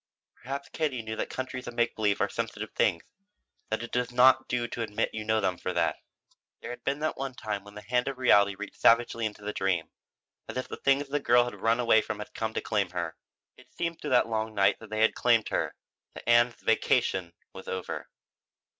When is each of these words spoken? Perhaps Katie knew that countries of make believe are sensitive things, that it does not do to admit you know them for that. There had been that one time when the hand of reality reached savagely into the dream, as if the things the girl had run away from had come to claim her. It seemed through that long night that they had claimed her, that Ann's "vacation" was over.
Perhaps 0.33 0.69
Katie 0.69 1.03
knew 1.03 1.15
that 1.15 1.29
countries 1.29 1.67
of 1.67 1.75
make 1.75 1.95
believe 1.95 2.19
are 2.21 2.27
sensitive 2.27 2.71
things, 2.73 3.03
that 3.69 3.83
it 3.83 3.91
does 3.91 4.09
not 4.11 4.47
do 4.47 4.67
to 4.67 4.81
admit 4.81 5.13
you 5.13 5.23
know 5.23 5.39
them 5.39 5.59
for 5.59 5.73
that. 5.73 5.97
There 6.59 6.71
had 6.71 6.83
been 6.83 6.97
that 7.01 7.15
one 7.17 7.35
time 7.35 7.63
when 7.63 7.75
the 7.75 7.83
hand 7.83 8.07
of 8.07 8.17
reality 8.17 8.55
reached 8.55 8.81
savagely 8.81 9.27
into 9.27 9.43
the 9.43 9.53
dream, 9.53 9.91
as 10.49 10.57
if 10.57 10.67
the 10.67 10.77
things 10.77 11.07
the 11.09 11.19
girl 11.19 11.43
had 11.43 11.53
run 11.61 11.79
away 11.79 12.01
from 12.01 12.17
had 12.17 12.33
come 12.33 12.55
to 12.55 12.61
claim 12.61 12.89
her. 12.89 13.15
It 13.57 13.71
seemed 13.71 14.01
through 14.01 14.09
that 14.09 14.27
long 14.27 14.55
night 14.55 14.79
that 14.79 14.89
they 14.89 15.01
had 15.01 15.13
claimed 15.13 15.49
her, 15.49 15.75
that 16.15 16.27
Ann's 16.27 16.55
"vacation" 16.63 17.33
was 17.53 17.67
over. 17.67 18.09